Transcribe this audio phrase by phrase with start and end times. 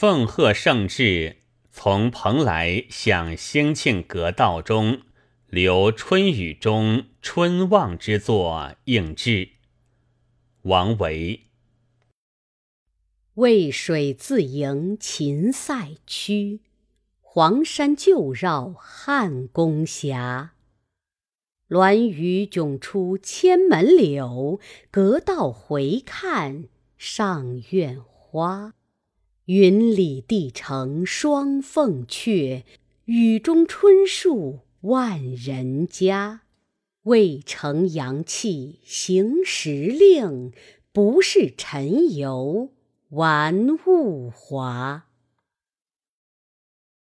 [0.00, 1.38] 奉贺圣至，
[1.72, 5.00] 从蓬莱向兴庆阁道中，
[5.48, 9.48] 留春雨中春望之作应制。
[10.62, 11.48] 王维。
[13.34, 16.60] 渭水自盈秦塞曲，
[17.20, 20.52] 黄山旧绕汉宫峡。
[21.70, 24.60] 鸾舆迥出千门柳，
[24.92, 28.74] 阁道回看上苑花。
[29.48, 32.64] 云里帝城双凤阙，
[33.06, 36.42] 雨中春树万人家。
[37.04, 40.52] 渭城阳气行时令，
[40.92, 42.72] 不是晨游
[43.08, 45.07] 玩物华。